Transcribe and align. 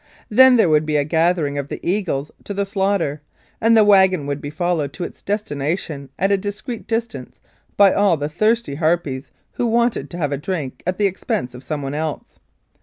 Then 0.29 0.55
there 0.57 0.67
would 0.67 0.83
be 0.87 0.95
a 0.97 1.03
gathering 1.03 1.59
of 1.59 1.67
the 1.67 1.79
eagles 1.87 2.31
to 2.45 2.55
the 2.55 2.65
slaughter, 2.65 3.21
and 3.61 3.77
the 3.77 3.83
wagon 3.83 4.25
would 4.25 4.41
be 4.41 4.49
followed 4.49 4.93
to 4.93 5.03
its 5.03 5.21
destination, 5.21 6.09
at 6.17 6.31
a 6.31 6.37
discreet 6.37 6.87
distance, 6.87 7.39
by 7.77 7.93
all 7.93 8.17
the 8.17 8.27
thirsty 8.27 8.73
harpies 8.73 9.29
who 9.51 9.67
wanted 9.67 10.09
to 10.09 10.17
have 10.17 10.31
a 10.31 10.37
drink 10.37 10.81
at 10.87 10.97
the 10.97 11.05
expense 11.05 11.53
of 11.53 11.63
someone 11.63 11.93
else. 11.93 12.39